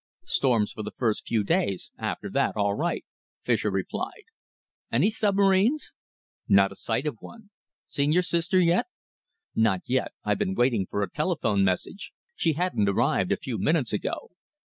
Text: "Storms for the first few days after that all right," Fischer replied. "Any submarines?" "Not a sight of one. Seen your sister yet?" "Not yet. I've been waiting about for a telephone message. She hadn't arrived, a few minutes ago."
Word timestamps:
"Storms 0.25 0.71
for 0.71 0.81
the 0.81 0.89
first 0.97 1.27
few 1.27 1.43
days 1.43 1.91
after 1.99 2.27
that 2.31 2.55
all 2.57 2.73
right," 2.73 3.05
Fischer 3.43 3.69
replied. 3.69 4.23
"Any 4.91 5.11
submarines?" 5.11 5.93
"Not 6.49 6.71
a 6.71 6.75
sight 6.75 7.05
of 7.05 7.17
one. 7.19 7.51
Seen 7.85 8.11
your 8.11 8.23
sister 8.23 8.59
yet?" 8.59 8.87
"Not 9.53 9.81
yet. 9.85 10.13
I've 10.23 10.39
been 10.39 10.55
waiting 10.55 10.81
about 10.85 10.89
for 10.89 11.03
a 11.03 11.11
telephone 11.11 11.63
message. 11.63 12.11
She 12.35 12.53
hadn't 12.53 12.89
arrived, 12.89 13.31
a 13.31 13.37
few 13.37 13.59
minutes 13.59 13.93
ago." 13.93 14.31